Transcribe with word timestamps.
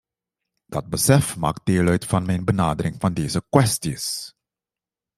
Dat 0.65 0.89
besef 0.89 1.37
maakt 1.37 1.65
deel 1.65 1.87
uit 1.87 2.05
van 2.05 2.25
mijn 2.25 2.45
benadering 2.45 2.95
van 2.99 3.13
deze 3.13 3.43
kwesties. 3.49 4.33